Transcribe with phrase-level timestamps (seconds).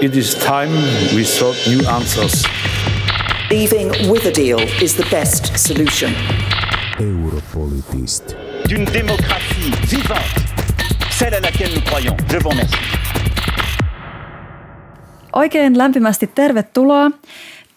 [0.00, 0.70] It is time
[1.12, 2.46] we sought new answers.
[3.50, 6.14] Leaving with a deal is the best solution.
[7.00, 8.36] Europolitist.
[8.68, 10.36] D'une démocratie vivante,
[11.10, 12.16] celle à laquelle nous croyons.
[12.30, 12.76] Je vous remercie.
[15.32, 17.10] Oikein lämpimästi tervetuloa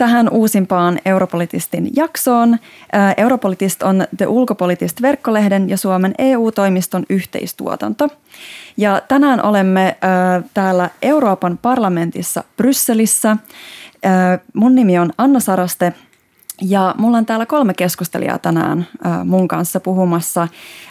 [0.01, 2.57] tähän uusimpaan Europolitistin jaksoon.
[3.17, 8.07] Europolitist on The Ulkopolitist verkkolehden ja Suomen EU-toimiston yhteistuotanto.
[8.77, 9.97] Ja tänään olemme
[10.53, 13.37] täällä Euroopan parlamentissa Brysselissä.
[14.53, 15.93] Mun nimi on Anna Saraste
[16.61, 18.87] ja mulla on täällä kolme keskustelijaa tänään
[19.25, 20.47] mun kanssa puhumassa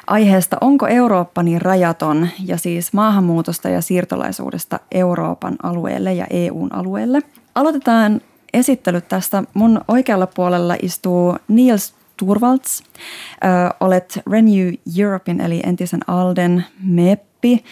[0.06, 7.20] aiheesta Onko Eurooppa niin rajaton ja siis maahanmuutosta ja siirtolaisuudesta Euroopan alueelle ja EUn alueelle.
[7.54, 8.20] Aloitetaan
[8.52, 9.42] esittelyt tästä.
[9.54, 12.82] Mun oikealla puolella istuu Niels Turvalds.
[12.82, 17.64] Ö, olet Renew Europein eli entisen Alden MEPpi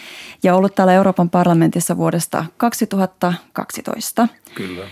[0.43, 4.27] ja ollut täällä Euroopan parlamentissa vuodesta 2012.
[4.55, 4.85] Kyllä.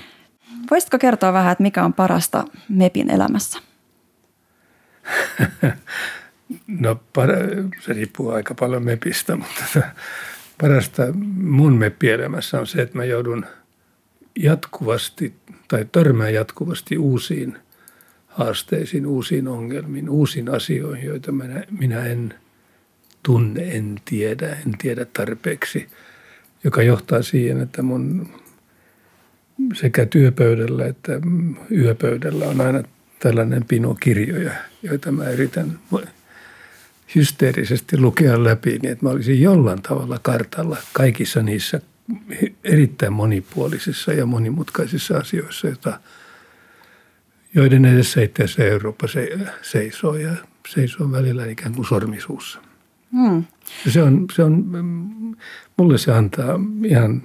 [0.71, 3.59] Voisitko kertoa vähän, että mikä on parasta MEPin elämässä?
[6.67, 6.99] No
[7.79, 9.63] se riippuu aika paljon MEPistä, mutta
[10.61, 11.03] parasta
[11.38, 13.45] mun MEPI-elämässä on se, että mä joudun
[14.39, 15.33] jatkuvasti
[15.67, 17.57] tai törmään jatkuvasti uusiin
[18.27, 22.33] haasteisiin, uusiin ongelmiin, uusiin asioihin, joita minä, minä en
[23.23, 25.88] tunne, en tiedä, en tiedä tarpeeksi,
[26.63, 28.27] joka johtaa siihen, että mun
[29.73, 31.11] sekä työpöydällä että
[31.72, 32.83] yöpöydällä on aina
[33.19, 34.51] tällainen pino kirjoja,
[34.83, 35.79] joita mä yritän
[37.16, 41.81] hysteerisesti lukea läpi, niin että mä olisin jollain tavalla kartalla kaikissa niissä
[42.63, 46.00] erittäin monipuolisissa ja monimutkaisissa asioissa, joita,
[47.55, 50.31] joiden edessä itse asiassa Eurooppa se, seisoo ja
[50.67, 52.59] seisoo välillä ikään kuin sormisuussa.
[53.11, 53.44] Hmm.
[53.89, 54.66] Se on, se on,
[55.78, 57.23] mulle se antaa ihan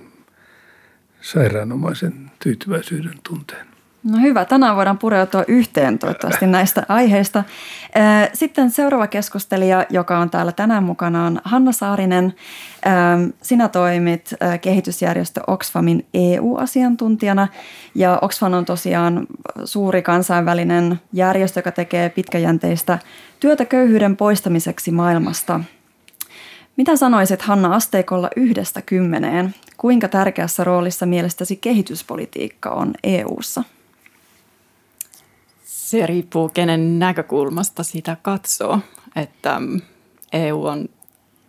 [1.21, 3.72] sairaanomaisen tyytyväisyyden tunteen.
[4.05, 7.45] No hyvä, tänään voidaan pureutua yhteen toivottavasti näistä aiheista.
[8.33, 12.35] Sitten seuraava keskustelija, joka on täällä tänään mukana, on Hanna Saarinen.
[13.43, 17.49] Sinä toimit kehitysjärjestö Oxfamin EU-asiantuntijana
[17.95, 19.27] ja Oxfam on tosiaan
[19.65, 22.99] suuri kansainvälinen järjestö, joka tekee pitkäjänteistä
[23.41, 25.61] työtä köyhyyden poistamiseksi maailmasta.
[26.77, 29.55] Mitä sanoisit Hanna asteikolla yhdestä kymmeneen?
[29.77, 33.65] Kuinka tärkeässä roolissa mielestäsi kehityspolitiikka on EU:ssa?
[35.93, 38.79] Se riippuu kenen näkökulmasta sitä katsoo.
[39.17, 39.81] Että mm,
[40.33, 40.89] EU on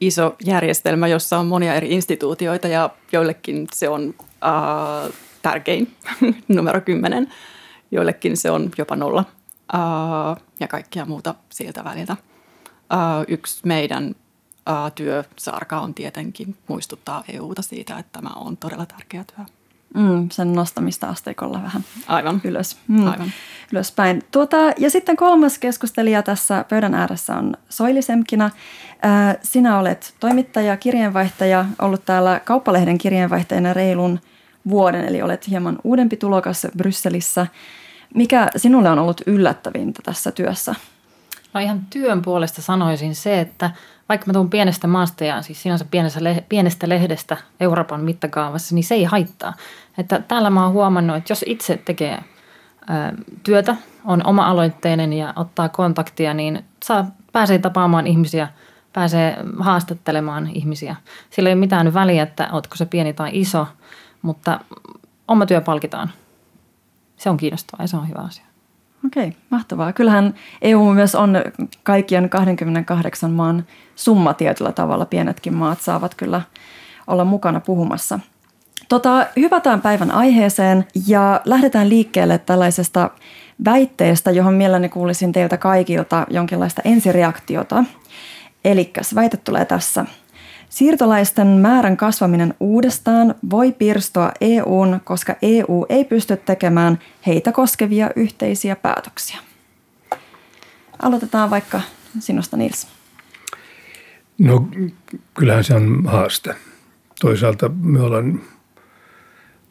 [0.01, 4.13] iso järjestelmä, jossa on monia eri instituutioita ja joillekin se on
[4.45, 5.95] äh, tärkein,
[6.47, 7.33] numero kymmenen.
[7.91, 9.25] Joillekin se on jopa nolla
[9.73, 12.13] äh, ja kaikkia muuta siltä väliltä.
[12.13, 14.15] Äh, yksi meidän
[14.69, 19.45] äh, työsarka on tietenkin muistuttaa EUta siitä, että tämä on todella tärkeä työ.
[19.93, 22.41] Mm, sen nostamista asteikolla vähän Aivan.
[22.43, 22.77] ylös.
[22.87, 23.31] Mm, Aivan.
[23.71, 24.23] Ylöspäin.
[24.31, 28.45] Tuota, ja sitten kolmas keskustelija tässä pöydän ääressä on Soili Semkina.
[28.45, 34.19] Äh, sinä olet toimittaja, kirjeenvaihtaja, ollut täällä Kauppalehden kirjeenvaihtajana reilun
[34.69, 37.47] vuoden, eli olet hieman uudempi tulokas Brysselissä.
[38.15, 40.75] Mikä sinulle on ollut yllättävintä tässä työssä?
[41.53, 43.71] No ihan työn puolesta sanoisin se, että
[44.09, 46.19] vaikka mä tuun pienestä maasta ja siis sinänsä pienestä,
[46.49, 49.53] pienestä lehdestä Euroopan mittakaavassa, niin se ei haittaa.
[49.97, 52.23] Että täällä mä oon huomannut, että jos itse tekee
[53.43, 53.75] työtä,
[54.05, 58.47] on oma-aloitteinen ja ottaa kontaktia, niin saa, pääsee tapaamaan ihmisiä,
[58.93, 60.95] pääsee haastattelemaan ihmisiä.
[61.29, 63.67] Sillä ei ole mitään väliä, että ootko se pieni tai iso,
[64.21, 64.59] mutta
[65.27, 66.11] oma työ palkitaan.
[67.17, 68.52] Se on kiinnostavaa ja se on hyvä asia.
[69.05, 69.93] Okei, mahtavaa.
[69.93, 71.37] Kyllähän EU myös on
[71.83, 73.65] kaikkien 28 maan
[73.95, 75.05] summa tietyllä tavalla.
[75.05, 76.41] Pienetkin maat saavat kyllä
[77.07, 78.19] olla mukana puhumassa.
[78.89, 83.09] Tota, hypätään päivän aiheeseen ja lähdetään liikkeelle tällaisesta
[83.65, 87.83] väitteestä, johon mielelläni kuulisin teiltä kaikilta jonkinlaista ensireaktiota.
[88.65, 90.05] Eli väite tulee tässä–
[90.73, 98.75] Siirtolaisten määrän kasvaminen uudestaan voi pirstoa EUn, koska EU ei pysty tekemään heitä koskevia yhteisiä
[98.75, 99.37] päätöksiä.
[101.01, 101.81] Aloitetaan vaikka
[102.19, 102.87] sinusta Nils.
[104.37, 104.67] No
[105.33, 106.55] kyllähän se on haaste.
[107.21, 108.41] Toisaalta me ollaan,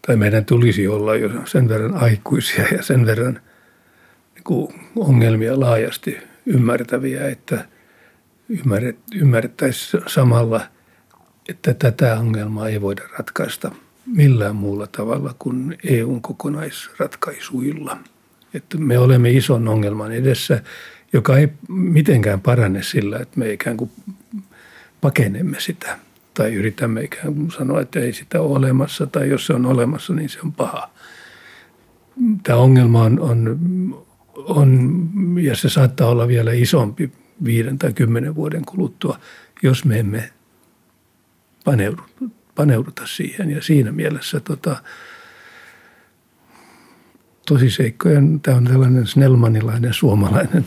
[0.06, 3.40] tai meidän tulisi olla jo sen verran aikuisia ja sen verran
[4.34, 7.64] niin kuin ongelmia laajasti ymmärtäviä, että
[9.14, 10.60] ymmärrettäisiin samalla–
[11.48, 13.72] että tätä ongelmaa ei voida ratkaista
[14.06, 17.98] millään muulla tavalla kuin EUn kokonaisratkaisuilla.
[18.54, 20.62] Että me olemme ison ongelman edessä,
[21.12, 23.90] joka ei mitenkään parane sillä, että me ikään kuin
[25.00, 25.98] pakenemme sitä.
[26.34, 30.14] tai yritämme ikään kuin sanoa, että ei sitä ole olemassa tai jos se on olemassa,
[30.14, 30.90] niin se on paha.
[32.42, 33.58] Tämä ongelma on, on,
[34.34, 34.94] on
[35.40, 37.12] ja se saattaa olla vielä isompi
[37.44, 39.18] viiden tai kymmenen vuoden kuluttua,
[39.62, 40.30] jos me emme
[41.64, 42.02] paneudu,
[42.54, 43.50] paneuduta siihen.
[43.50, 44.76] Ja siinä mielessä tota,
[47.46, 50.64] tosiseikkojen, tämä on tällainen snellmanilainen suomalainen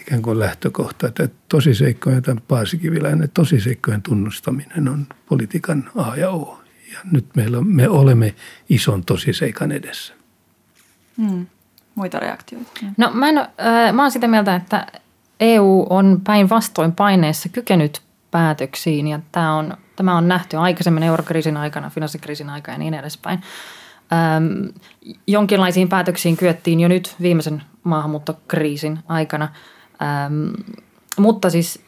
[0.00, 6.62] ikään kuin lähtökohta, että tosiseikkojen, tämän Paasikiviläinen, tosiseikkojen tunnustaminen on politiikan A ja O.
[6.92, 8.34] Ja nyt meillä, me olemme
[8.68, 10.14] ison tosiseikan edessä.
[11.16, 11.46] Hmm.
[11.94, 12.70] Muita reaktioita?
[12.96, 14.86] No mä, en, äh, mä oon sitä mieltä, että
[15.40, 21.90] EU on päinvastoin paineessa kykenyt päätöksiin ja tämä on, tämä on nähty aikaisemmin eurokriisin aikana,
[21.90, 23.42] finanssikriisin aikana ja niin edespäin.
[24.12, 24.66] Ähm,
[25.26, 29.48] jonkinlaisiin päätöksiin kyettiin jo nyt viimeisen maahanmuuttokriisin aikana,
[30.02, 30.50] ähm,
[31.18, 31.80] mutta siis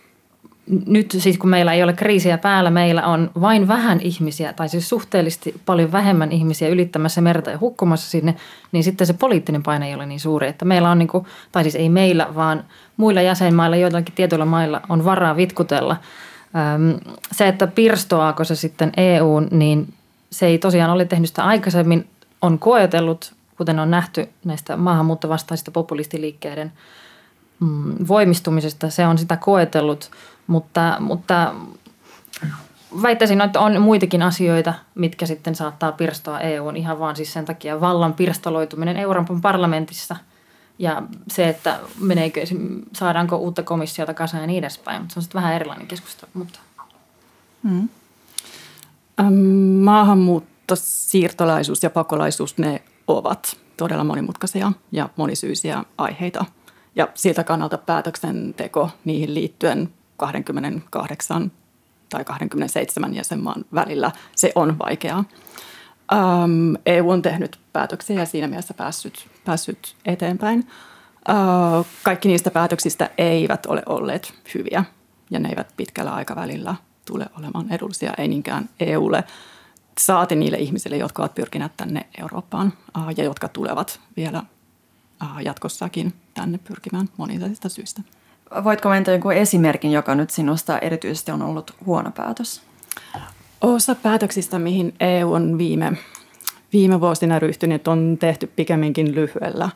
[0.86, 4.88] nyt siis kun meillä ei ole kriisiä päällä, meillä on vain vähän ihmisiä, tai siis
[4.88, 8.34] suhteellisesti paljon vähemmän ihmisiä ylittämässä merta ja hukkumassa sinne,
[8.72, 10.48] niin sitten se poliittinen paine ei ole niin suuri.
[10.48, 12.64] Että meillä on, niin kuin, tai siis ei meillä, vaan
[12.96, 15.96] muilla jäsenmailla, joillakin tietyillä mailla on varaa vitkutella.
[17.32, 19.94] Se, että pirstoaako se sitten EU, niin
[20.30, 22.08] se ei tosiaan ole tehnyt sitä aikaisemmin,
[22.42, 26.72] on koetellut, kuten on nähty näistä maahanmuuttovastaisista populistiliikkeiden
[27.60, 30.10] mm, voimistumisesta, se on sitä koetellut,
[30.46, 31.54] mutta, mutta
[33.02, 37.80] väittäisin, että on muitakin asioita, mitkä sitten saattaa pirstoa EUn ihan vaan siis sen takia
[37.80, 40.16] vallan pirstaloituminen Euroopan parlamentissa
[40.78, 42.40] ja se, että meneekö,
[42.92, 45.10] saadaanko uutta komissiota kasaan ja niin edespäin.
[45.10, 46.30] Se on sitten vähän erilainen keskustelu.
[46.34, 46.58] Mutta.
[47.62, 47.88] Mm.
[49.80, 56.44] Maahanmuutto, siirtolaisuus ja pakolaisuus, ne ovat todella monimutkaisia ja monisyisiä aiheita.
[56.96, 61.52] Ja siltä kannalta päätöksenteko niihin liittyen 28
[62.10, 65.24] tai 27 jäsenmaan välillä, se on vaikeaa.
[66.12, 70.68] Um, EU on tehnyt päätöksiä ja siinä mielessä päässyt, päässyt eteenpäin.
[71.28, 74.84] Uh, kaikki niistä päätöksistä eivät ole olleet hyviä
[75.30, 76.74] ja ne eivät pitkällä aikavälillä
[77.04, 79.24] tule olemaan edullisia, ei niinkään EUlle,
[79.98, 84.42] saati niille ihmisille, jotka ovat pyrkineet tänne Eurooppaan uh, ja jotka tulevat vielä
[85.22, 88.02] uh, jatkossakin tänne pyrkimään monista syistä.
[88.64, 92.62] Voitko mainita jonkun esimerkin, joka nyt sinusta erityisesti on ollut huono päätös?
[93.60, 95.92] Osa päätöksistä, mihin EU on viime,
[96.72, 99.70] viime vuosina ryhtynyt, on tehty pikemminkin lyhyellä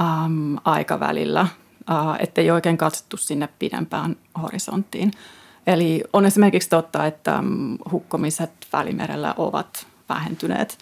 [0.00, 5.10] äm, aikavälillä, äh, ettei oikein katsottu sinne pidempään horisonttiin.
[5.66, 10.78] Eli on esimerkiksi totta, että äm, hukkomiset Välimerellä ovat vähentyneet,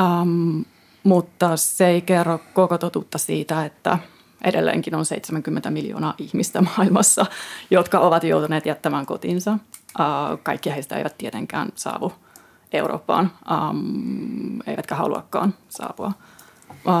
[0.00, 0.64] äm,
[1.04, 3.98] mutta se ei kerro koko totuutta siitä, että–
[4.44, 7.26] edelleenkin on 70 miljoonaa ihmistä maailmassa,
[7.70, 9.58] jotka ovat joutuneet jättämään kotinsa.
[10.42, 12.12] Kaikki heistä eivät tietenkään saavu
[12.72, 13.32] Eurooppaan,
[14.66, 16.12] eivätkä haluakaan saapua.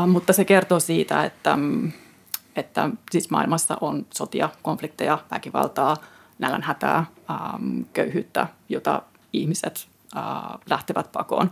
[0.06, 1.58] Mutta se kertoo siitä, että,
[2.56, 5.96] että siis maailmassa on sotia, konflikteja, väkivaltaa,
[6.38, 7.06] nälänhätää,
[7.92, 9.02] köyhyyttä, jota
[9.32, 9.88] ihmiset
[10.70, 11.50] lähtevät pakoon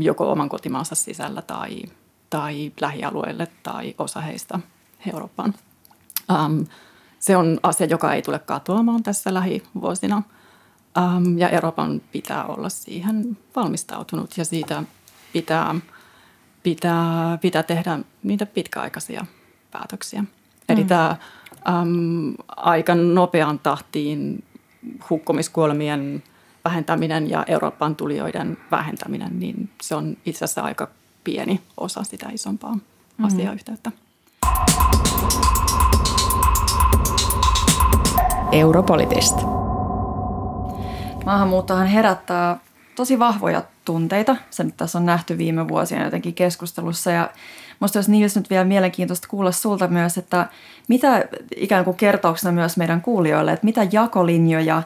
[0.00, 1.82] joko oman kotimaansa sisällä tai,
[2.30, 4.58] tai lähialueelle tai osa heistä
[5.12, 5.54] Eurooppaan.
[7.18, 10.22] Se on asia, joka ei tule katoamaan tässä lähivuosina.
[10.98, 14.82] Um, ja Euroopan pitää olla siihen valmistautunut ja siitä
[15.32, 15.74] pitää,
[16.62, 19.26] pitää, pitää tehdä niitä pitkäaikaisia
[19.70, 20.20] päätöksiä.
[20.20, 20.26] Mm.
[20.68, 21.16] Eli tämä
[21.82, 24.44] um, aika nopean tahtiin
[25.10, 26.22] hukkumiskuolemien
[26.64, 30.88] vähentäminen ja Euroopan tulijoiden vähentäminen, niin se on itse asiassa aika
[31.24, 33.24] pieni osa sitä isompaa mm.
[33.24, 33.92] asiayhteyttä.
[38.52, 39.59] Europolitist.
[41.24, 42.58] Maahanmuuttohan herättää
[42.96, 44.36] tosi vahvoja tunteita.
[44.50, 47.30] Se nyt tässä on nähty viime vuosina jotenkin keskustelussa ja
[47.80, 50.46] Musta olisi Nils nyt vielä mielenkiintoista kuulla sulta myös, että
[50.88, 51.24] mitä
[51.56, 54.82] ikään kuin kertauksena myös meidän kuulijoille, että mitä jakolinjoja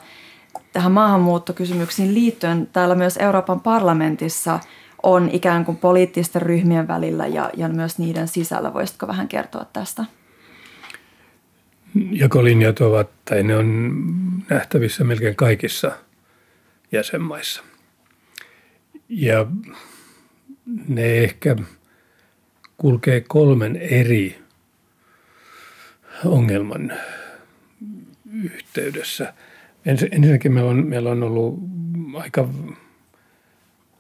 [0.72, 4.60] tähän maahanmuuttokysymyksiin liittyen täällä myös Euroopan parlamentissa
[5.02, 8.74] on ikään kuin poliittisten ryhmien välillä ja, ja myös niiden sisällä.
[8.74, 10.04] Voisitko vähän kertoa tästä?
[12.10, 13.92] jakolinjat ovat, tai ne on
[14.50, 15.92] nähtävissä melkein kaikissa
[16.94, 17.62] jäsenmaissa.
[19.08, 19.46] Ja
[20.88, 21.56] ne ehkä
[22.76, 24.38] kulkee kolmen eri
[26.24, 26.92] ongelman
[28.44, 29.34] yhteydessä.
[29.86, 31.58] Ensinnäkin meillä on, meillä on ollut
[32.14, 32.48] aika,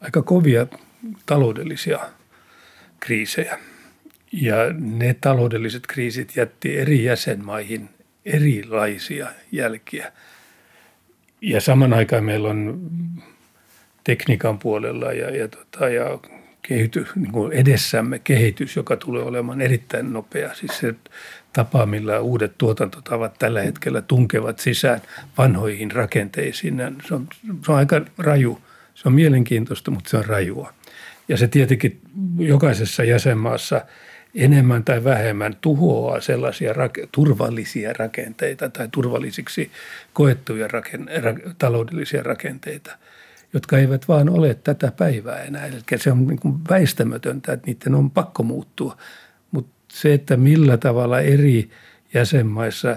[0.00, 0.66] aika kovia
[1.26, 1.98] taloudellisia
[3.00, 3.58] kriisejä–
[4.42, 7.88] ja ne taloudelliset kriisit jätti eri jäsenmaihin
[8.24, 10.12] erilaisia jälkiä.
[11.44, 12.90] Ja saman aikaan meillä on
[14.04, 16.18] tekniikan puolella ja, ja, tota, ja
[16.62, 20.54] kehitys, niin kuin edessämme kehitys, joka tulee olemaan erittäin nopea.
[20.54, 20.94] Siis se
[21.52, 25.02] tapa, millä uudet tuotantotavat tällä hetkellä tunkevat sisään
[25.38, 27.28] vanhoihin rakenteisiin, se on,
[27.64, 28.60] se on aika raju.
[28.94, 30.72] Se on mielenkiintoista, mutta se on rajua.
[31.28, 32.00] Ja se tietenkin
[32.38, 33.80] jokaisessa jäsenmaassa
[34.34, 39.70] enemmän tai vähemmän tuhoaa sellaisia rake- turvallisia rakenteita tai turvallisiksi
[40.12, 42.96] koettuja raken- ra- taloudellisia rakenteita–
[43.54, 45.66] jotka eivät vaan ole tätä päivää enää.
[45.66, 48.96] Eli se on niin kuin väistämätöntä, että niiden on pakko muuttua.
[49.50, 51.70] Mutta se, että millä tavalla eri
[52.14, 52.96] jäsenmaissa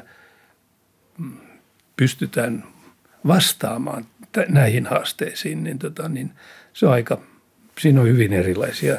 [1.98, 2.64] pystytään
[3.28, 4.06] vastaamaan
[4.48, 6.32] näihin haasteisiin, niin, tota, niin
[6.74, 7.22] se on aika,
[7.80, 8.98] siinä on hyvin erilaisia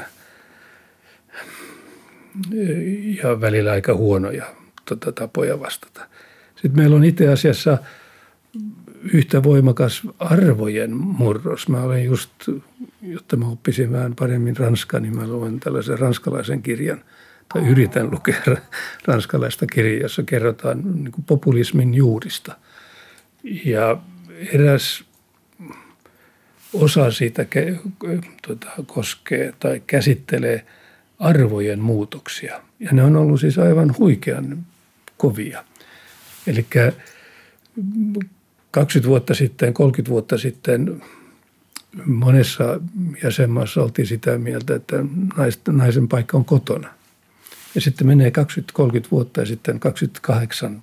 [3.23, 4.47] ja välillä aika huonoja
[4.85, 6.07] tota, tapoja vastata.
[6.55, 7.79] Sitten meillä on itse asiassa–
[9.13, 11.69] yhtä voimakas arvojen murros.
[11.69, 12.31] Mä olen just,
[13.03, 17.05] jotta mä oppisin vähän paremmin ranskaa, niin mä luen tällaisen ranskalaisen kirjan
[17.53, 18.43] tai yritän lukea
[19.07, 22.57] ranskalaista kirjaa, jossa kerrotaan niin kuin populismin juurista.
[23.65, 23.97] Ja
[24.53, 25.05] eräs
[26.73, 27.47] osa siitä
[28.47, 30.67] tuota, koskee tai käsittelee
[31.19, 32.61] arvojen muutoksia.
[32.81, 34.67] Ja ne on ollut siis aivan huikean
[35.17, 35.65] kovia.
[36.47, 36.67] Eli
[38.71, 41.03] 20 vuotta sitten, 30 vuotta sitten
[42.07, 42.81] monessa
[43.23, 44.97] jäsenmaassa oltiin sitä mieltä, että
[45.69, 46.89] naisen paikka on kotona.
[47.75, 48.33] Ja sitten menee
[49.05, 50.83] 20-30 vuotta ja sitten 28,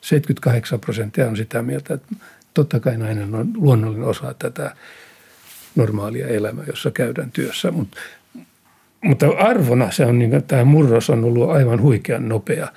[0.00, 2.14] 78 prosenttia on sitä mieltä, että
[2.54, 4.76] totta kai nainen on luonnollinen osa tätä
[5.74, 7.70] normaalia elämää, jossa käydään työssä.
[7.70, 8.00] Mutta,
[9.04, 12.68] mutta arvona se on, niin, tämä murros on ollut aivan huikean nopea,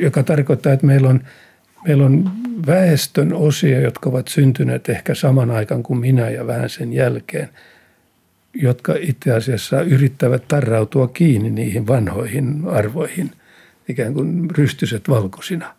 [0.00, 1.20] joka tarkoittaa, että meillä on–
[1.86, 2.30] Meillä on
[2.66, 7.48] väestön osia, jotka ovat syntyneet ehkä saman aikaan kuin minä ja vähän sen jälkeen,
[8.54, 13.30] jotka itse asiassa yrittävät tarrautua kiinni niihin vanhoihin arvoihin,
[13.88, 15.74] ikään kuin rystyset valkoisina.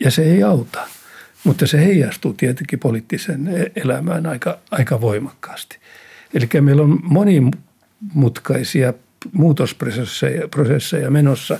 [0.00, 0.80] Ja se ei auta,
[1.44, 5.78] mutta se heijastuu tietenkin poliittisen elämään aika, aika voimakkaasti.
[6.34, 7.00] Eli meillä on
[8.00, 8.94] monimutkaisia
[9.32, 11.58] muutosprosesseja menossa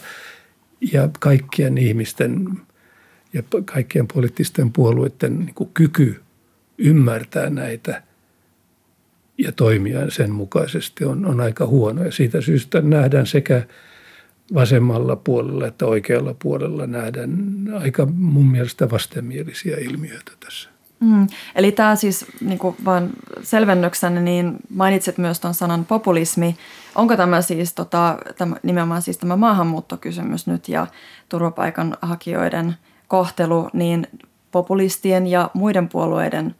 [0.93, 2.45] ja kaikkien ihmisten–
[3.37, 6.21] ja kaikkien poliittisten puolueiden niin kuin kyky
[6.78, 8.02] ymmärtää näitä
[9.38, 12.05] ja toimia sen mukaisesti on, on aika huono.
[12.05, 13.66] Ja siitä syystä nähdään sekä
[14.55, 17.31] vasemmalla puolella että oikealla puolella nähdään
[17.81, 20.75] aika mun mielestä vastenmielisiä ilmiöitä tässä.
[21.00, 21.26] Mm.
[21.55, 22.76] Eli tämä siis niin kuin
[23.43, 26.57] selvennyksenä, niin mainitsit myös tuon sanan populismi.
[26.95, 30.87] Onko tämä siis tota, tämä, nimenomaan siis tämä maahanmuuttokysymys nyt ja
[31.29, 32.75] turvapaikanhakijoiden
[33.09, 34.07] kohtelu, niin
[34.53, 36.55] populistien ja muiden puolueiden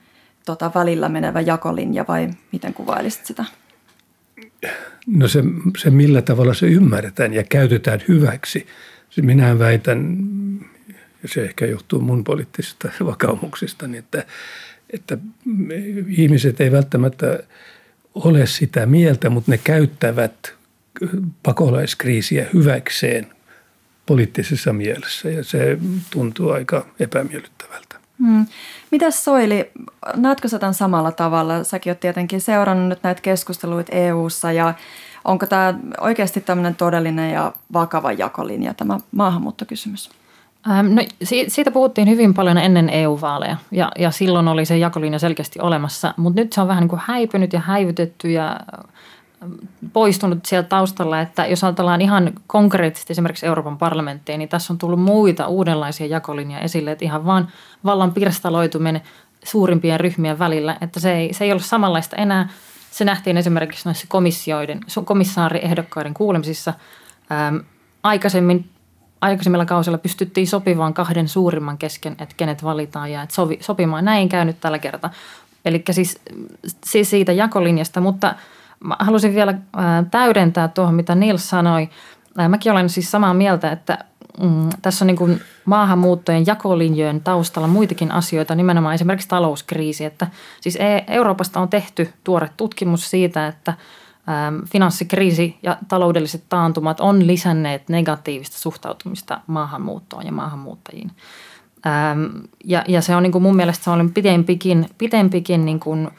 [0.47, 3.45] tota, välillä menevä jakolinja vai miten kuvailisit sitä?
[5.07, 5.43] No se,
[5.79, 8.67] se millä tavalla se ymmärretään ja käytetään hyväksi.
[9.23, 10.17] Minä väitän,
[11.27, 14.25] ja se ehkä johtuu mun poliittisista vakaumuksista, niin että,
[14.91, 15.19] että
[16.09, 17.39] ihmiset ei välttämättä
[18.15, 20.55] ole sitä mieltä, mutta ne käyttävät
[21.43, 23.27] pakolaiskriisiä hyväkseen
[24.07, 25.79] poliittisessa mielessä ja se
[26.11, 27.97] tuntuu aika epämiellyttävältä.
[28.19, 28.47] Hmm.
[28.91, 29.71] Mitäs Soili,
[30.17, 31.65] näetkö sä tämän samalla tavalla?
[31.65, 34.75] Säkin oot tietenkin seurannut nyt näitä keskusteluita EU-ssa ja
[35.25, 40.11] onko tämä oikeasti tämmöinen todellinen ja vakava jakolinja, tämä maahanmuuttokysymys?
[40.71, 41.03] Ähm, no,
[41.49, 46.41] siitä puhuttiin hyvin paljon ennen EU-vaaleja ja, ja silloin oli se jakolinja selkeästi olemassa, mutta
[46.41, 48.61] nyt se on vähän niin kuin häipynyt ja häivytetty ja
[49.93, 55.01] poistunut sieltä taustalla, että jos ajatellaan ihan konkreettisesti esimerkiksi Euroopan parlamenttiin, niin tässä on tullut
[55.01, 57.49] muita uudenlaisia jakolinjoja esille, että ihan vaan
[57.85, 59.03] vallan pirstaloituminen
[59.45, 62.49] suurimpien ryhmien välillä, että se ei, se ei ole samanlaista enää.
[62.91, 66.75] Se nähtiin esimerkiksi noissa komissioiden, komissaariehdokkaiden kuulemisissa.
[67.33, 67.57] Ähm,
[68.03, 68.71] aikaisemmin
[69.21, 74.05] aikaisemmilla kausilla pystyttiin sopivaan kahden suurimman kesken, että kenet valitaan ja että sovi, sopimaan.
[74.05, 75.11] Näin käynyt tällä kertaa.
[75.65, 76.21] Eli siis,
[76.85, 78.35] siis siitä jakolinjasta, mutta–
[78.85, 79.55] Mä halusin vielä
[80.11, 81.89] täydentää tuohon, mitä Nils sanoi.
[82.49, 83.99] Mäkin olen siis samaa mieltä, että
[84.41, 90.05] mm, tässä on niin kuin maahanmuuttojen jakolinjojen taustalla muitakin asioita, nimenomaan esimerkiksi talouskriisi.
[90.05, 90.27] Että
[90.61, 93.75] siis e- Euroopasta on tehty tuore tutkimus siitä, että
[94.73, 101.11] finanssikriisi ja taloudelliset taantumat on lisänneet negatiivista suhtautumista maahanmuuttoon ja maahanmuuttajiin.
[102.65, 106.09] Ja, ja se on niin kuin mun mielestä se on pitempikin, pitempikin niin kuin–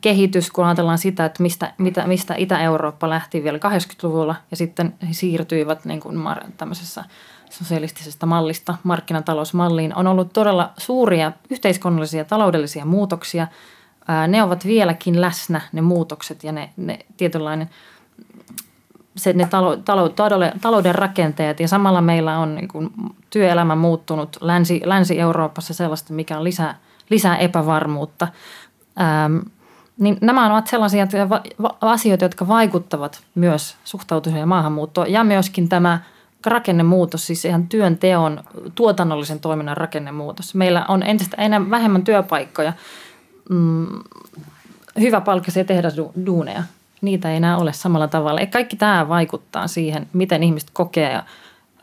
[0.00, 5.12] kehitys, kun ajatellaan sitä, että mistä, mitä, mistä Itä-Eurooppa lähti vielä 80-luvulla ja sitten he
[5.12, 6.18] siirtyivät niin kuin
[6.56, 7.04] tämmöisessä
[7.50, 13.46] sosialistisesta mallista markkinatalousmalliin, on ollut todella suuria yhteiskunnallisia ja taloudellisia muutoksia.
[14.28, 17.70] Ne ovat vieläkin läsnä, ne muutokset ja ne, ne tietynlainen
[19.16, 20.08] se, ne talo, talo,
[20.60, 22.90] talouden rakenteet ja samalla meillä on niin kuin
[23.30, 26.78] työelämä muuttunut Länsi, Länsi-Euroopassa sellaista, mikä on lisää,
[27.10, 28.28] lisää epävarmuutta.
[29.00, 29.38] Ähm,
[29.98, 31.06] niin nämä ovat sellaisia
[31.80, 35.98] asioita, jotka vaikuttavat myös suhtautumiseen maahanmuuttoon ja myöskin tämä
[36.46, 38.40] rakennemuutos, siis ihan työnteon,
[38.74, 40.54] tuotannollisen toiminnan rakennemuutos.
[40.54, 42.72] Meillä on entistä enemmän, vähemmän työpaikkoja,
[43.50, 43.86] mm,
[45.00, 45.88] hyvä palkkaisia tehdä
[46.26, 46.62] duuneja.
[47.00, 48.40] Niitä ei enää ole samalla tavalla.
[48.40, 51.22] Ja kaikki tämä vaikuttaa siihen, miten ihmiset kokee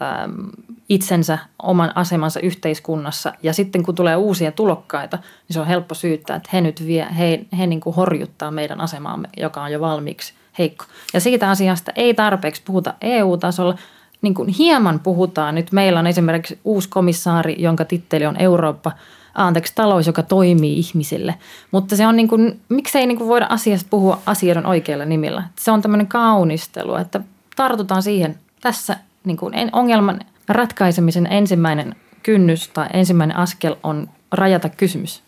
[0.02, 0.50] Ähm,
[0.90, 3.34] itsensä, oman asemansa yhteiskunnassa.
[3.44, 7.08] Ja sitten kun tulee uusia tulokkaita, niin se on helppo syyttää, että he nyt vie,
[7.18, 10.86] he, he niin kuin horjuttaa meidän asemaamme, joka on jo valmiiksi heikko.
[11.14, 13.76] Ja siitä asiasta ei tarpeeksi puhuta EU-tasolla.
[14.22, 15.56] Niin kuin hieman puhutaan.
[15.56, 18.92] Nyt meillä on esimerkiksi uusi komissaari, jonka titteli on Eurooppa,
[19.36, 21.36] anteeksi, talous, joka toimii ihmisille.
[21.72, 25.44] Mutta se on niin kuin, miksei niin kuin voida asiasta puhua asioiden oikeilla nimillä.
[25.60, 27.22] Se on tämmöinen kaunistelu, että
[27.56, 30.20] tartutaan siihen tässä niin kuin ongelman
[30.50, 35.24] ratkaisemisen ensimmäinen kynnys tai ensimmäinen askel on rajata kysymys.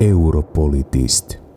[0.00, 1.49] Europolitist.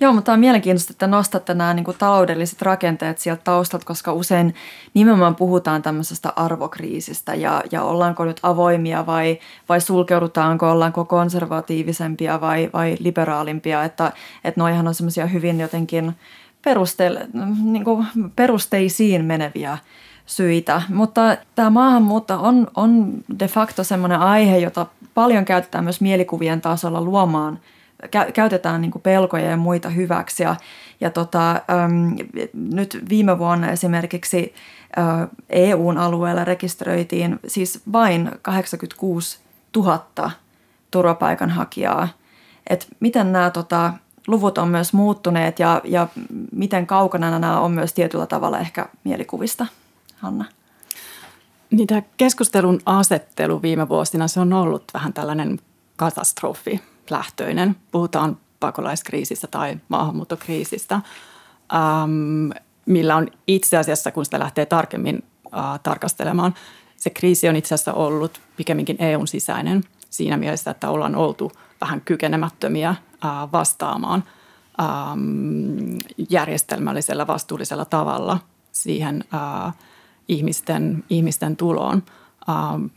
[0.00, 4.54] Joo, mutta on mielenkiintoista, että nostatte nämä niin kuin taloudelliset rakenteet sieltä taustalta, koska usein
[4.94, 9.38] nimenomaan puhutaan tämmöisestä arvokriisistä ja, ja ollaanko nyt avoimia vai,
[9.68, 14.12] vai sulkeudutaanko, ollaanko konservatiivisempia vai, vai liberaalimpia, että,
[14.44, 16.14] että noihan on semmoisia hyvin jotenkin
[16.64, 17.10] peruste,
[17.64, 19.78] niin kuin perusteisiin meneviä
[20.26, 20.82] syitä.
[20.88, 27.00] Mutta tämä maahanmuutto on, on de facto sellainen aihe, jota paljon käytetään myös mielikuvien tasolla
[27.00, 27.58] luomaan
[28.34, 30.42] käytetään niin pelkoja ja muita hyväksi.
[30.42, 30.56] Ja,
[31.00, 32.16] ja tota, äm,
[32.54, 34.54] nyt viime vuonna esimerkiksi
[34.98, 39.38] ä, EUn alueella rekisteröitiin siis vain 86
[39.76, 40.30] 000
[40.90, 42.08] turvapaikanhakijaa.
[42.70, 43.92] Et miten nämä tota,
[44.26, 46.08] luvut on myös muuttuneet ja, ja
[46.52, 49.66] miten kaukana nämä on myös tietyllä tavalla ehkä mielikuvista,
[50.16, 50.44] Hanna?
[51.70, 55.58] Niin tämä keskustelun asettelu viime vuosina, se on ollut vähän tällainen
[55.96, 57.76] katastrofi lähtöinen.
[57.92, 62.50] Puhutaan pakolaiskriisistä tai maahanmuuttokriisistä, ähm,
[62.86, 66.54] millä on itse asiassa, kun sitä lähtee tarkemmin äh, tarkastelemaan,
[66.96, 72.00] se kriisi on itse asiassa ollut pikemminkin EUn sisäinen siinä mielessä, että ollaan oltu vähän
[72.00, 72.94] kykenemättömiä
[73.52, 74.24] vastaamaan
[76.30, 78.38] järjestelmällisellä vastuullisella tavalla
[78.72, 79.24] siihen
[80.28, 82.02] ihmisten, ihmisten tuloon,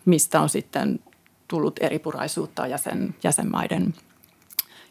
[0.06, 1.00] mistä on sitten
[1.50, 3.94] tullut eripuraisuutta jäsen, jäsenmaiden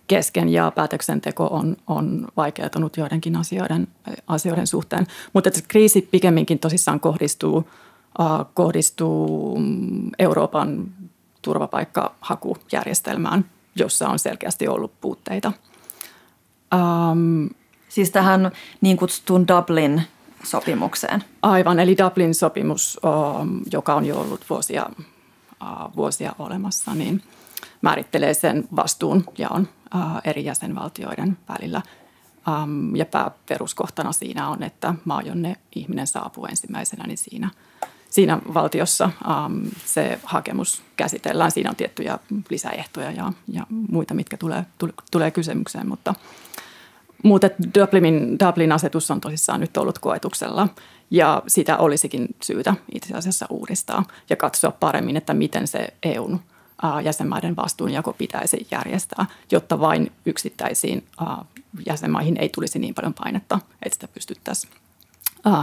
[0.07, 3.89] kesken ja päätöksenteko on, on vaikeutunut joidenkin asioiden,
[4.27, 5.07] asioiden suhteen.
[5.33, 7.69] Mutta että kriisi pikemminkin tosissaan kohdistuu,
[8.55, 9.59] kohdistuu
[10.19, 10.87] Euroopan
[11.43, 13.45] turvapaikkahakujärjestelmään–
[13.79, 15.53] jossa on selkeästi ollut puutteita.
[16.75, 17.49] Um,
[17.89, 20.03] siis tähän niin kutsuttuun Dublin
[20.45, 21.25] sopimukseen.
[21.43, 23.01] Aivan, eli Dublin sopimus,
[23.73, 24.91] joka on jo ollut vuosia,
[25.97, 27.23] vuosia olemassa, niin
[27.83, 31.83] määrittelee sen vastuun ja on uh, eri jäsenvaltioiden välillä.
[32.63, 37.51] Um, ja pääperuskohtana siinä on, että maa, jonne ihminen saapuu ensimmäisenä, niin siinä–
[38.11, 41.51] siinä valtiossa ähm, se hakemus käsitellään.
[41.51, 42.19] Siinä on tiettyjä
[42.51, 46.15] lisäehtoja ja, ja muita, mitkä tulee, tule, tulee kysymykseen, mutta
[47.23, 50.69] mutta Dublinin, Dublin-asetus on tosissaan nyt ollut koetuksella
[51.11, 56.41] ja sitä olisikin syytä itse asiassa uudistaa ja katsoa paremmin, että miten se EUn
[57.05, 61.05] jäsenmaiden vastuunjako pitäisi järjestää, jotta vain yksittäisiin
[61.87, 64.73] jäsenmaihin ei tulisi niin paljon painetta, että sitä pystyttäisiin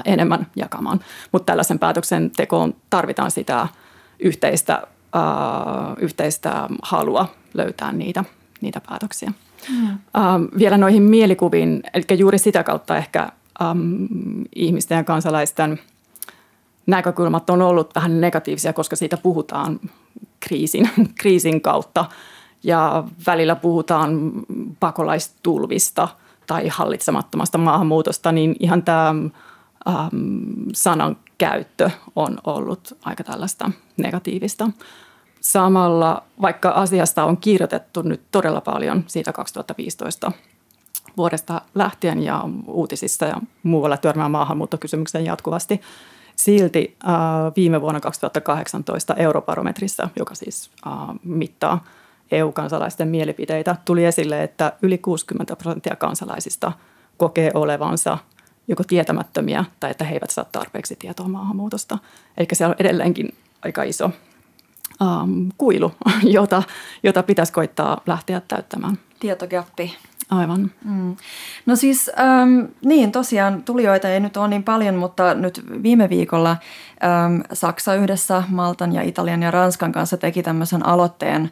[0.06, 1.00] enemmän jakamaan.
[1.32, 3.68] Mutta tällaisen päätöksentekoon tarvitaan sitä
[4.20, 4.82] yhteistä,
[6.00, 8.24] yhteistä halua löytää niitä,
[8.62, 9.32] niitä päätöksiä.
[9.70, 9.98] Mm.
[10.60, 13.30] Vielä noihin mielikuviin, eli juuri sitä kautta ehkä
[13.62, 14.06] ähm,
[14.56, 15.80] ihmisten ja kansalaisten
[16.86, 19.80] näkökulmat on ollut vähän negatiivisia, koska siitä puhutaan
[20.40, 20.90] kriisin,
[21.22, 22.06] kriisin kautta
[22.64, 24.32] ja välillä puhutaan
[24.80, 26.08] pakolaistulvista
[26.48, 30.10] tai hallitsemattomasta maahanmuutosta, niin ihan tämä ähm,
[30.74, 34.70] sanan käyttö on ollut aika tällaista negatiivista.
[35.42, 40.32] Samalla, vaikka asiasta on kirjoitettu nyt todella paljon siitä 2015
[41.18, 45.82] vuodesta lähtien ja uutisissa ja muualla törmää maahanmuuttokysymykseen jatkuvasti,
[46.36, 47.14] silti äh,
[47.56, 51.84] viime vuonna 2018 Eurobarometrissa, joka siis äh, mittaa
[52.32, 56.72] EU-kansalaisten mielipiteitä, tuli esille, että yli 60 prosenttia kansalaisista
[57.18, 58.18] kokee olevansa
[58.68, 61.98] joko tietämättömiä tai että he eivät saa tarpeeksi tietoa maahanmuutosta.
[62.38, 64.12] Eli siellä on edelleenkin aika iso
[65.02, 65.92] um, kuilu,
[66.24, 66.64] jota,
[67.04, 69.00] jota pitäisi koittaa lähteä täyttämään.
[69.20, 69.96] Tietogappi.
[70.30, 70.72] Aivan.
[70.86, 71.16] Mm.
[71.66, 76.50] No siis ähm, niin, tosiaan tulijoita ei nyt ole niin paljon, mutta nyt viime viikolla
[76.50, 81.52] ähm, Saksa yhdessä Maltan ja Italian ja Ranskan kanssa teki tämmöisen aloitteen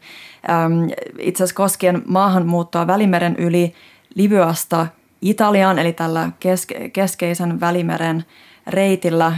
[0.49, 3.73] ähm, itse asiassa koskien maahanmuuttoa Välimeren yli
[4.15, 4.87] Libyasta
[5.21, 8.25] Italiaan, eli tällä keske- keskeisen Välimeren
[8.67, 9.33] reitillä,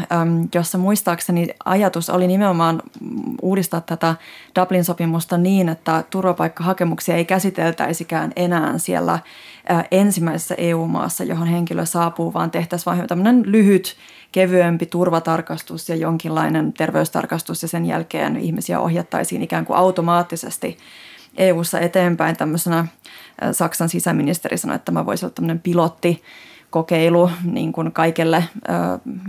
[0.55, 2.81] jossa muistaakseni ajatus oli nimenomaan
[3.41, 4.15] uudistaa tätä
[4.59, 9.19] Dublin-sopimusta niin, että turvapaikkahakemuksia ei käsiteltäisikään enää siellä
[9.91, 13.95] ensimmäisessä EU-maassa, johon henkilö saapuu, vaan tehtäisiin vain tämmöinen lyhyt,
[14.31, 20.77] kevyempi turvatarkastus ja jonkinlainen terveystarkastus ja sen jälkeen ihmisiä ohjattaisiin ikään kuin automaattisesti
[21.37, 22.85] EU-ssa eteenpäin tämmöisenä
[23.51, 26.23] Saksan sisäministeri sanoi, että tämä voisi olla tämmöinen pilotti
[26.75, 28.43] kokeilu niin kuin kaikelle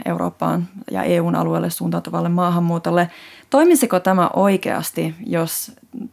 [0.05, 3.11] Eurooppaan ja EUn alueelle suuntautuvalle maahanmuutolle.
[3.51, 5.73] Toimisiko tämä oikeasti, jos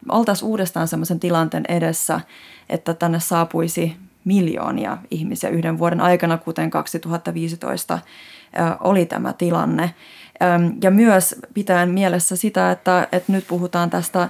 [0.09, 2.21] oltaisiin uudestaan sellaisen tilanteen edessä,
[2.69, 7.99] että tänne saapuisi miljoonia ihmisiä yhden vuoden aikana, kuten 2015
[8.79, 9.93] oli tämä tilanne.
[10.81, 14.29] Ja myös pitäen mielessä sitä, että, että nyt puhutaan tästä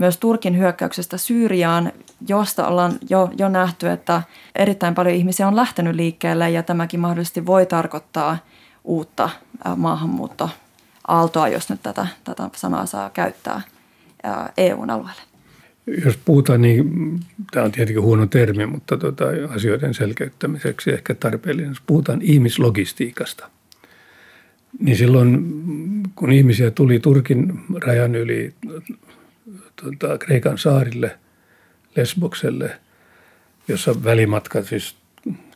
[0.00, 1.92] myös Turkin hyökkäyksestä Syyriaan,
[2.28, 4.22] josta ollaan jo, jo nähty, että
[4.54, 8.38] erittäin paljon ihmisiä on lähtenyt liikkeelle ja tämäkin mahdollisesti voi tarkoittaa
[8.84, 9.30] uutta
[9.76, 13.60] maahanmuuttoaaltoa, jos nyt tätä, tätä sanaa saa käyttää
[14.56, 15.22] EUn alueelle.
[16.04, 21.70] Jos puhutaan, niin tämä on tietenkin huono termi, mutta tuota, asioiden selkeyttämiseksi ehkä tarpeellinen.
[21.70, 23.48] Jos puhutaan ihmislogistiikasta,
[24.78, 25.44] niin silloin
[26.14, 28.54] kun ihmisiä tuli Turkin rajan yli
[29.82, 31.18] tuota, Kreikan saarille,
[31.96, 32.80] Lesbokselle,
[33.68, 34.96] jossa välimatka siis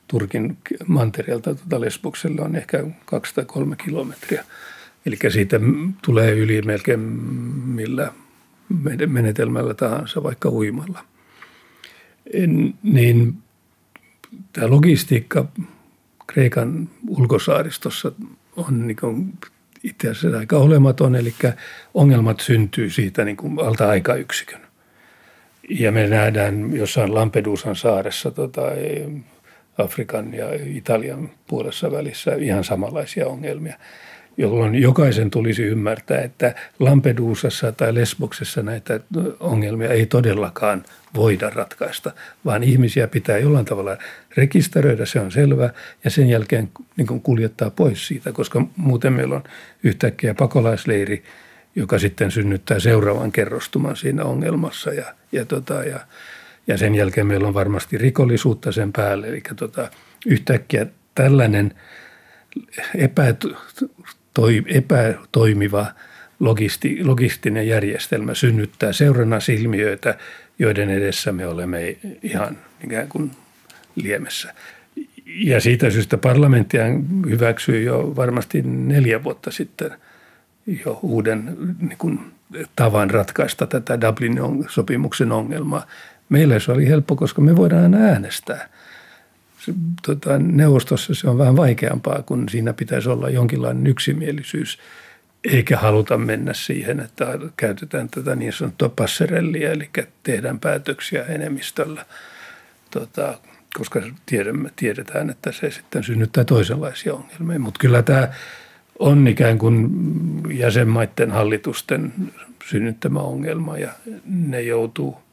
[0.09, 4.45] Turkin mantereelta tuota Lesbokselle on ehkä 2 tai 3 kilometriä.
[5.07, 5.61] Eli siitä
[6.05, 8.13] tulee yli melkein millä
[9.07, 11.05] menetelmällä tahansa, vaikka uimalla.
[12.83, 13.35] Niin
[14.53, 15.49] tämä logistiikka
[16.27, 18.13] Kreikan ulkosaaristossa
[18.57, 19.33] on niin
[19.85, 21.35] itse asiassa aika olematon, eli
[21.95, 24.61] ongelmat syntyy siitä niin kuin alta aikayksikön.
[25.69, 28.63] Ja me nähdään jossain Lampedusan saaressa tota,
[29.79, 33.79] Afrikan ja Italian puolessa välissä ihan samanlaisia ongelmia
[34.37, 39.01] jolloin jokaisen tulisi ymmärtää, että Lampedusassa tai Lesboksessa näitä
[39.41, 42.13] ongelmia ei todellakaan voida ratkaista,
[42.45, 43.97] vaan ihmisiä pitää jollain tavalla
[44.37, 45.71] rekisteröidä, se on selvä,
[46.05, 49.45] ja sen jälkeen niin kuljettaa pois siitä, koska muuten meillä on
[49.83, 51.25] yhtäkkiä pakolaisleiri,
[51.77, 56.01] joka sitten synnyttää seuraavan kerrostuman siinä ongelmassa ja, ja, tota, ja,
[56.67, 59.91] ja sen jälkeen meillä on varmasti rikollisuutta sen päälle, eli tota,
[60.27, 61.75] yhtäkkiä tällainen
[62.95, 63.35] epä,
[64.35, 65.87] toi, epätoimiva
[66.41, 70.19] logisti, logistinen järjestelmä synnyttää seurannaisilmiöitä,
[70.59, 73.31] joiden edessä me olemme ihan ikään kuin
[73.95, 74.55] liemessä.
[75.27, 76.85] Ja siitä syystä parlamenttia
[77.31, 79.91] hyväksyi jo varmasti neljä vuotta sitten
[80.85, 82.21] jo uuden niin kuin,
[82.77, 85.87] tavan ratkaista tätä Dublinin sopimuksen ongelmaa.
[86.29, 88.69] Meille se oli helppo, koska me voidaan äänestää–
[90.07, 94.79] tota, neuvostossa se on vähän vaikeampaa, kun siinä pitäisi olla jonkinlainen yksimielisyys,
[95.45, 99.91] eikä haluta mennä siihen, että käytetään tätä niin sanottua passerellia, eli
[100.23, 102.07] tehdään päätöksiä enemmistöllä,
[102.91, 103.39] tota,
[103.79, 107.59] koska tiedämme, tiedetään, että se sitten synnyttää toisenlaisia ongelmia.
[107.59, 108.29] Mutta kyllä tämä
[108.99, 109.91] on ikään kuin
[110.51, 112.13] jäsenmaiden hallitusten
[112.69, 113.91] synnyttämä ongelma ja
[114.25, 115.24] ne joutuu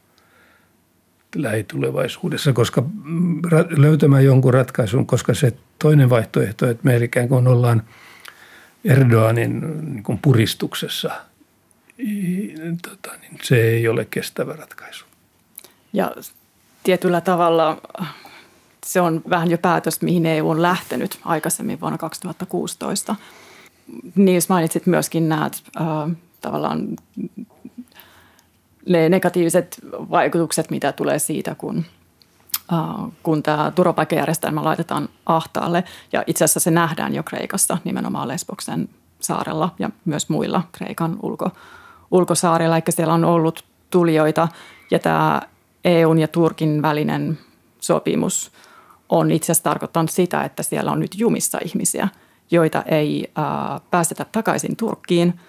[1.36, 2.84] lähitulevaisuudessa, koska
[3.76, 7.82] löytämään jonkun ratkaisun, koska se toinen vaihtoehto, että me ikään kuin ollaan
[8.84, 9.60] Erdoganin
[9.94, 11.10] niin kuin puristuksessa,
[12.82, 15.04] tota, niin se ei ole kestävä ratkaisu.
[15.92, 16.12] Ja
[16.82, 17.80] tietyllä tavalla
[18.86, 23.16] se on vähän jo päätös, mihin EU on lähtenyt aikaisemmin vuonna 2016.
[24.14, 25.50] Niin mainitsit myöskin nämä
[26.40, 26.88] tavallaan
[28.88, 31.84] ne negatiiviset vaikutukset, mitä tulee siitä, kun,
[33.22, 35.84] kun tämä turvapaikkajärjestelmä laitetaan ahtaalle.
[36.12, 38.88] Ja itse asiassa se nähdään jo Kreikassa, nimenomaan Lesboksen
[39.20, 41.50] saarella ja myös muilla Kreikan ulko,
[42.10, 42.76] ulkosaarilla.
[42.76, 44.48] Eli siellä on ollut tulijoita
[44.90, 45.42] ja tämä
[45.84, 47.38] EUn ja Turkin välinen
[47.80, 48.52] sopimus
[49.08, 52.08] on itse asiassa tarkoittanut sitä, että siellä on nyt jumissa ihmisiä,
[52.50, 55.34] joita ei uh, päästetä takaisin Turkkiin–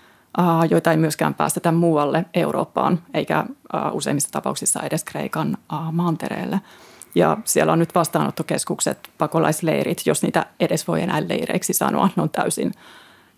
[0.70, 3.46] joita ei myöskään päästetä muualle Eurooppaan, eikä
[3.92, 5.58] useimmissa tapauksissa edes Kreikan
[5.92, 6.62] mantereelle.
[7.16, 12.10] Ja siellä on nyt vastaanottokeskukset, pakolaisleirit, jos niitä edes voi enää leireiksi sanoa.
[12.16, 12.72] Ne on täysin,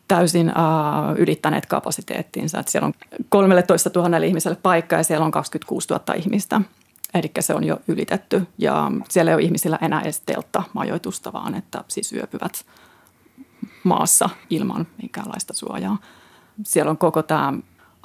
[0.08, 2.60] täysin uh, ylittäneet kapasiteettiinsa.
[2.60, 2.93] Että siellä on
[3.29, 6.62] 13 000 ihmiselle paikka ja siellä on 26 000 ihmistä.
[7.13, 11.84] Eli se on jo ylitetty ja siellä ei ole ihmisillä enää edes teltta-majoitusta, vaan että
[11.88, 12.65] siis yöpyvät
[13.84, 15.97] maassa ilman minkäänlaista suojaa.
[16.63, 17.54] Siellä on koko tämä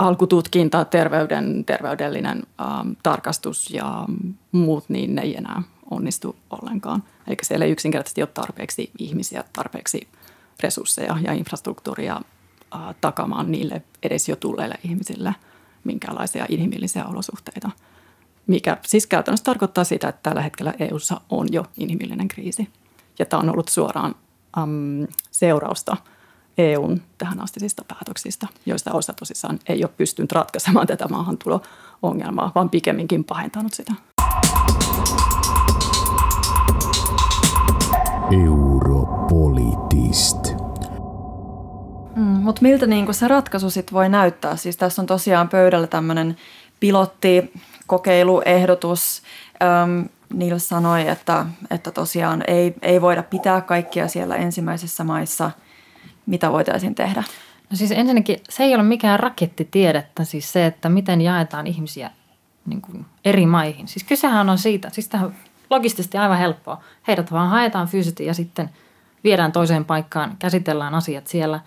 [0.01, 4.07] alkututkinta, terveyden, terveydellinen ähm, tarkastus ja
[4.53, 7.03] muut, niin ne ei enää onnistu ollenkaan.
[7.27, 10.09] Eli siellä ei yksinkertaisesti ole tarpeeksi ihmisiä, tarpeeksi
[10.63, 12.21] resursseja ja infrastruktuuria
[12.75, 15.35] äh, takamaan niille edes jo tulleille ihmisille
[15.85, 17.71] minkäänlaisia inhimillisiä olosuhteita.
[18.47, 22.69] Mikä siis käytännössä tarkoittaa sitä, että tällä hetkellä EU:ssa on jo inhimillinen kriisi.
[23.19, 24.15] Ja tämä on ollut suoraan
[24.59, 25.97] äm, seurausta–
[26.59, 33.25] EUn tähän astisista päätöksistä, joista osa tosissaan ei ole pystynyt ratkaisemaan tätä maahantulo-ongelmaa, vaan pikemminkin
[33.25, 33.93] pahentanut sitä.
[38.45, 40.55] Europolitist.
[42.17, 44.57] Mm, Mutta miltä niin se ratkaisu sit voi näyttää?
[44.57, 46.37] Siis tässä on tosiaan pöydällä tämmöinen
[46.81, 49.23] pilottikokeiluehdotus.
[49.63, 55.51] Öm, Niillä sanoi, että, että tosiaan ei, ei voida pitää kaikkia siellä ensimmäisissä maissa–
[56.27, 57.23] mitä voitaisiin tehdä?
[57.71, 62.11] No siis ensinnäkin se ei ole mikään rakettitiedettä, siis se, että miten jaetaan ihmisiä
[62.67, 63.89] niin kuin eri maihin.
[63.89, 65.35] Siis kysehän on siitä, siis tähän
[65.71, 66.81] logistisesti aivan helppoa.
[67.09, 68.71] Heidät vaan haetaan fyysisesti ja sitten
[69.25, 71.61] viedään toiseen paikkaan, käsitellään asiat siellä,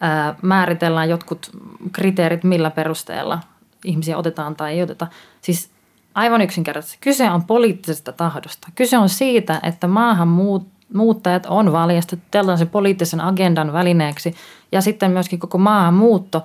[0.00, 1.50] ää, määritellään jotkut
[1.92, 3.40] kriteerit, millä perusteella
[3.84, 5.06] ihmisiä otetaan tai ei oteta.
[5.40, 5.70] Siis
[6.14, 6.98] aivan yksinkertaisesti.
[7.00, 8.68] Kyse on poliittisesta tahdosta.
[8.74, 14.34] Kyse on siitä, että maahanmuut, muuttajat on valjastettu tällaisen poliittisen agendan välineeksi
[14.72, 16.44] ja sitten myöskin koko maahanmuutto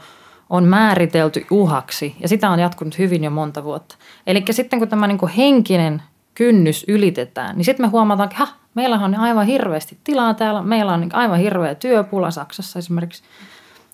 [0.49, 3.95] on määritelty uhaksi ja sitä on jatkunut hyvin jo monta vuotta.
[4.27, 6.01] Eli sitten kun tämä niin kuin henkinen
[6.35, 11.09] kynnys ylitetään, niin sitten me huomataan, että meillä on aivan hirveästi tilaa täällä, meillä on
[11.13, 13.23] aivan hirveä työpula Saksassa esimerkiksi.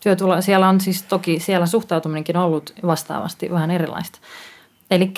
[0.04, 4.20] Työtula, siellä on siis toki siellä suhtautuminenkin ollut vastaavasti vähän erilaista.
[4.92, 5.14] Eli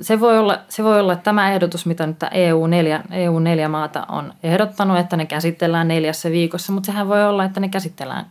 [0.00, 4.98] se voi, olla, se voi olla tämä ehdotus, mitä nyt EU4, EU4 maata on ehdottanut,
[4.98, 8.26] että ne käsitellään neljässä viikossa, mutta sehän voi olla, että ne käsitellään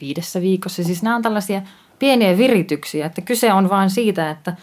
[0.00, 0.84] viidessä viikossa.
[0.84, 1.62] Siis nämä on tällaisia
[1.98, 4.56] pieniä virityksiä, että kyse on vain siitä, että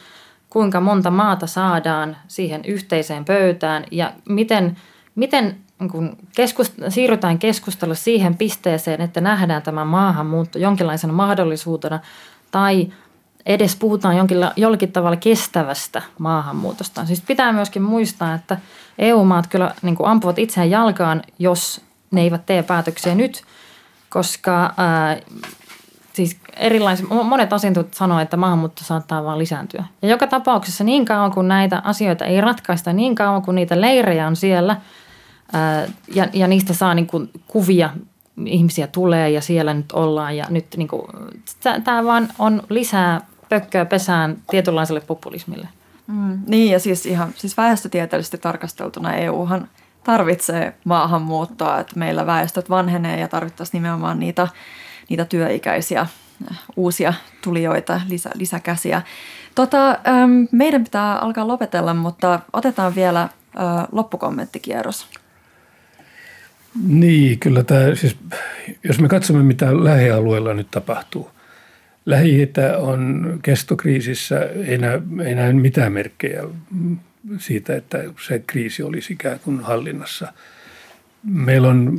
[0.50, 4.78] kuinka monta maata saadaan siihen yhteiseen pöytään ja miten,
[5.16, 5.58] miten
[5.92, 12.00] kun keskust- siirrytään keskustella siihen pisteeseen, että nähdään tämä maahanmuutto jonkinlaisena mahdollisuutena
[12.52, 12.88] tai–
[13.50, 17.06] edes puhutaan jonkinla, jollakin tavalla kestävästä maahanmuutosta.
[17.06, 18.58] Siis pitää myöskin muistaa, että
[19.00, 21.82] EU-maat kyllä niin kuin ampuvat itseään jalkaan, jos
[22.12, 23.44] ne eivät tee päätöksiä nyt,
[24.10, 25.18] koska ää,
[26.14, 29.84] siis erilaiset, monet asiantuntijat sanoo, että maahanmuutto saattaa vaan lisääntyä.
[30.02, 34.28] Ja joka tapauksessa niin kauan kuin näitä asioita ei ratkaista, niin kauan kuin niitä leirejä
[34.28, 34.78] on siellä
[35.54, 37.90] ää, ja, ja niistä saa niin kuin kuvia
[38.46, 40.90] ihmisiä tulee ja siellä nyt ollaan ja nyt niin
[41.84, 45.68] tämä vaan on lisää pökköä pesään tietynlaiselle populismille.
[46.08, 49.68] Mm, niin ja siis ihan siis väestötieteellisesti tarkasteltuna EUhan
[50.04, 54.48] tarvitsee maahanmuuttoa, että meillä väestöt vanhenee ja tarvittaisiin nimenomaan niitä,
[55.10, 59.02] niitä työikäisiä äh, uusia tulijoita, lisä, lisäkäsiä.
[59.56, 60.00] Tota,
[60.52, 63.30] meidän pitää alkaa lopetella, mutta otetaan vielä äh,
[63.92, 65.08] loppukommenttikierros.
[66.88, 68.18] Niin, kyllä tämä, siis
[68.84, 71.32] jos me katsomme mitä lähialueella nyt tapahtuu.
[72.06, 76.44] Lähi on kestokriisissä, ei näy, ei näy mitään merkkejä
[77.38, 80.34] siitä, että se kriisi olisi ikään kuin hallinnassa.
[81.24, 81.98] Meillä on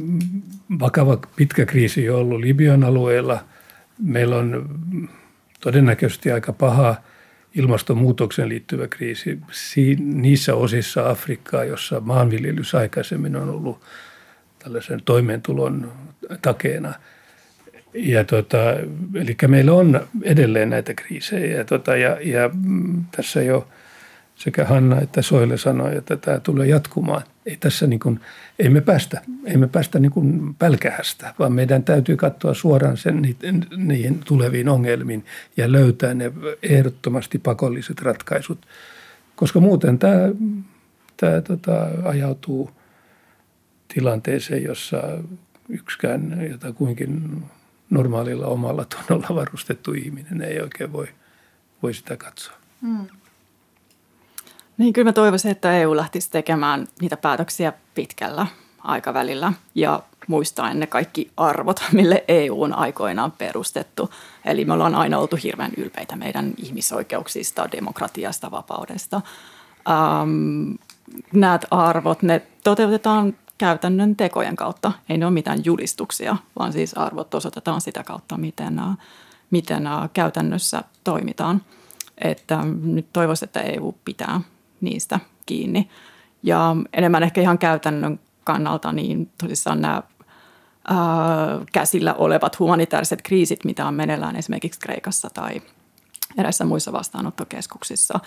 [0.80, 3.44] vakava pitkä kriisi jo ollut Libyan alueella.
[4.02, 4.78] Meillä on
[5.60, 6.96] todennäköisesti aika paha
[7.54, 9.38] ilmastonmuutoksen liittyvä kriisi
[9.98, 13.80] niissä osissa Afrikkaa, jossa maanviljelys aikaisemmin on ollut–
[14.64, 15.92] tällaisen toimeentulon
[16.42, 16.94] takeena.
[17.94, 18.58] Ja tota,
[19.14, 23.68] eli meillä on edelleen näitä kriisejä ja, tota, ja, ja mm, tässä jo
[24.36, 27.22] sekä Hanna että Soile sanoi, että tämä tulee jatkumaan.
[27.46, 28.20] Ei tässä niin kuin,
[28.58, 33.22] ei me päästä, ei me päästä niin kuin pälkähästä, vaan meidän täytyy katsoa suoraan sen
[33.22, 35.24] niihin, niihin tuleviin ongelmiin
[35.56, 38.66] ja löytää ne ehdottomasti pakolliset ratkaisut,
[39.36, 40.18] koska muuten tämä,
[41.16, 42.70] tämä tota, ajautuu–
[43.94, 45.02] tilanteeseen, jossa
[45.68, 47.42] yksikään jotakuinkin
[47.90, 51.08] normaalilla omalla tunnolla varustettu ihminen ei oikein voi,
[51.82, 52.54] voi sitä katsoa.
[52.80, 53.06] Mm.
[54.78, 58.46] Niin, kyllä mä toivoisin, että EU lähtisi tekemään niitä päätöksiä pitkällä
[58.78, 64.10] aikavälillä ja muistaen ne kaikki arvot, mille EU on aikoinaan perustettu.
[64.44, 69.20] Eli me ollaan aina oltu hirveän ylpeitä meidän ihmisoikeuksista, demokratiasta, vapaudesta.
[69.88, 70.78] Um,
[71.32, 74.92] nämä arvot, ne toteutetaan käytännön tekojen kautta.
[75.08, 78.80] Ei ne ole mitään julistuksia, vaan siis arvot osoitetaan sitä kautta, miten,
[79.50, 81.62] miten käytännössä toimitaan.
[82.18, 84.40] Että nyt toivoisin, että EU pitää
[84.80, 85.88] niistä kiinni.
[86.42, 90.02] Ja enemmän ehkä ihan käytännön kannalta, niin tosissaan nämä
[90.88, 90.96] ää,
[91.72, 95.62] käsillä olevat humanitaariset kriisit, mitä on meneillään esimerkiksi Kreikassa tai
[96.38, 98.20] eräissä muissa vastaanottokeskuksissa,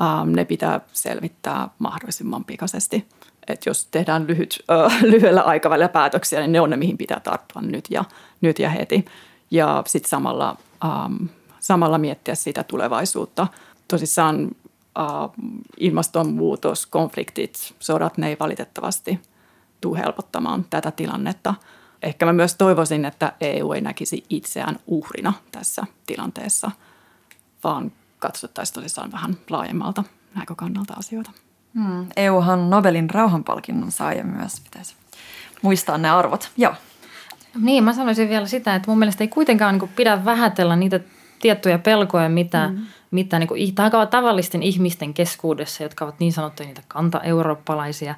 [0.00, 3.08] ää, ne pitää selvittää mahdollisimman pikaisesti.
[3.48, 7.62] Et jos tehdään lyhyt, äh, lyhyellä aikavälillä päätöksiä, niin ne on ne, mihin pitää tarttua
[7.62, 8.04] nyt ja,
[8.40, 9.04] nyt ja heti.
[9.50, 11.16] Ja sitten samalla, ähm,
[11.60, 13.46] samalla miettiä sitä tulevaisuutta.
[13.88, 14.48] Tosissaan
[14.98, 15.06] äh,
[15.76, 19.20] ilmastonmuutos, konfliktit, sodat, ne ei valitettavasti
[19.80, 21.54] tule helpottamaan tätä tilannetta.
[22.02, 26.70] Ehkä mä myös toivoisin, että EU ei näkisi itseään uhrina tässä tilanteessa,
[27.64, 31.30] vaan katsottaisiin tosissaan vähän laajemmalta näkökannalta asioita.
[31.74, 34.94] Hmm, EUhan Nobelin rauhanpalkinnon saaja myös, pitäisi
[35.62, 36.50] muistaa ne arvot.
[36.56, 36.74] Joo.
[37.60, 41.00] Niin, mä sanoisin vielä sitä, että mun mielestä ei kuitenkaan niin pidä vähätellä niitä
[41.40, 42.86] tiettyjä pelkoja, mitä, mm.
[43.10, 43.74] mitä niin kuin,
[44.10, 48.14] tavallisten ihmisten keskuudessa, jotka ovat niin sanottuja niitä kanta-eurooppalaisia,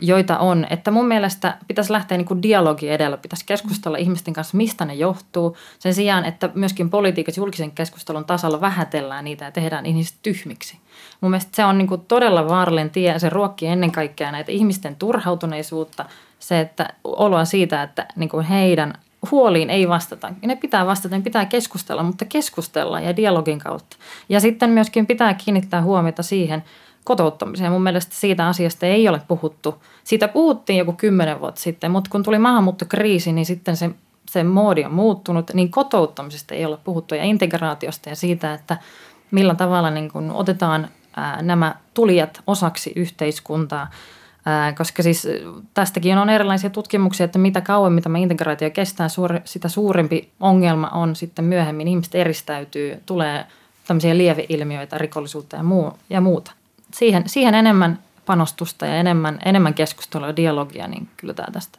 [0.00, 0.66] joita on.
[0.70, 4.94] Että mun mielestä pitäisi lähteä niin kuin dialogi edellä, pitäisi keskustella ihmisten kanssa, mistä ne
[4.94, 5.56] johtuu.
[5.78, 10.78] Sen sijaan, että myöskin politiikassa julkisen keskustelun tasalla vähätellään niitä ja tehdään ihmiset tyhmiksi.
[11.20, 14.52] Mun mielestä se on niin kuin todella vaarallinen tie ja se ruokkii ennen kaikkea näitä
[14.52, 16.04] ihmisten turhautuneisuutta,
[16.38, 18.92] se, että oloa siitä, että niin kuin heidän
[19.30, 20.32] huoliin ei vastata.
[20.46, 23.96] Ne pitää vastata, ne pitää keskustella, mutta keskustella ja dialogin kautta.
[24.28, 26.64] Ja sitten myöskin pitää kiinnittää huomiota siihen
[27.06, 27.72] kotouttamiseen.
[27.72, 29.82] Mun mielestä siitä asiasta ei ole puhuttu.
[30.04, 33.90] Siitä puhuttiin joku kymmenen vuotta sitten, mutta kun tuli maahanmuuttokriisi, niin sitten se,
[34.30, 38.76] se moodi on muuttunut, niin kotouttamisesta ei ole puhuttu ja integraatiosta ja siitä, että
[39.30, 43.90] millä tavalla niin kun otetaan ää, nämä tulijat osaksi yhteiskuntaa.
[44.78, 45.28] Koska siis
[45.74, 49.08] tästäkin on erilaisia tutkimuksia, että mitä kauemmin tämä integraatio kestää,
[49.44, 51.88] sitä suurempi ongelma on sitten myöhemmin.
[51.88, 53.46] Ihmiset eristäytyy, tulee
[53.86, 56.52] tämmöisiä lieveilmiöitä, rikollisuutta ja, muu, ja muuta.
[56.96, 61.78] Siihen, siihen enemmän panostusta ja enemmän, enemmän keskustelua ja dialogia, niin kyllä tämä tästä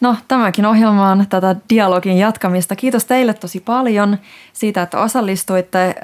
[0.00, 2.76] No tämäkin ohjelma on tätä dialogin jatkamista.
[2.76, 4.18] Kiitos teille tosi paljon
[4.52, 5.94] siitä, että osallistuitte.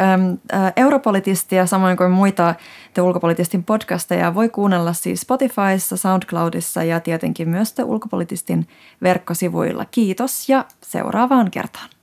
[0.77, 2.55] Europolitistia samoin kuin muita
[2.95, 8.69] te ulkopolitistin podcasteja voi kuunnella siis Spotifyssa, SoundCloudissa ja tietenkin myös te ulkopolitistin
[9.03, 9.85] verkkosivuilla.
[9.85, 11.94] Kiitos ja seuraavaan kertaan.